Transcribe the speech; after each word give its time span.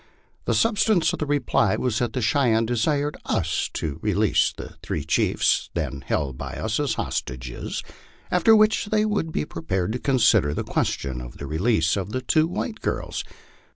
The 0.45 0.55
substance 0.55 1.13
of 1.13 1.19
the 1.19 1.27
reply 1.27 1.75
was 1.75 1.99
that 1.99 2.13
the 2.13 2.23
Cheyennes 2.23 2.65
desired 2.65 3.17
us 3.27 3.69
to 3.75 3.99
re 4.01 4.15
lease 4.15 4.51
the 4.51 4.77
three 4.81 5.03
chiefs 5.03 5.69
then 5.75 6.01
held 6.07 6.39
by 6.39 6.53
us 6.53 6.79
as 6.79 6.95
hostages, 6.95 7.83
after 8.31 8.55
which 8.55 8.85
they 8.85 9.05
would 9.05 9.31
be 9.31 9.45
prepared 9.45 9.91
to 9.93 9.99
consider 9.99 10.55
the 10.55 10.63
question 10.63 11.21
of 11.21 11.37
the 11.37 11.45
release 11.45 11.95
of 11.95 12.09
the 12.13 12.21
two 12.23 12.47
white 12.47 12.81
girls. 12.81 13.23